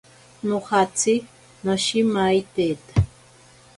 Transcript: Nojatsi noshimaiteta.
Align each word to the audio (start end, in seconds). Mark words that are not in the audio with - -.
Nojatsi 0.47 1.13
noshimaiteta. 1.63 2.95